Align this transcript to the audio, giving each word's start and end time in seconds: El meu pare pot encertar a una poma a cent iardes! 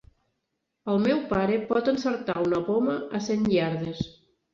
El 0.93 0.95
meu 1.01 1.19
pare 1.33 1.59
pot 1.71 1.91
encertar 1.91 2.35
a 2.39 2.45
una 2.45 2.63
poma 2.71 2.97
a 3.19 3.21
cent 3.27 3.45
iardes! 3.57 4.01